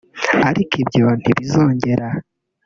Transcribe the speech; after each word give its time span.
ariko 0.49 0.73
ibyo 0.83 1.05
ntibizongera” 1.21 2.07